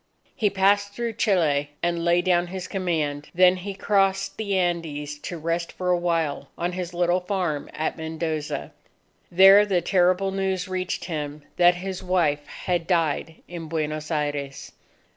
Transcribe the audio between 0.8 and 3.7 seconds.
through Chile and laid down his command; then